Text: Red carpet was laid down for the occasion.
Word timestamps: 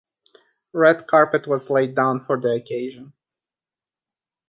Red 0.73 1.05
carpet 1.05 1.45
was 1.45 1.69
laid 1.69 1.93
down 1.93 2.21
for 2.21 2.39
the 2.41 2.53
occasion. 2.53 3.13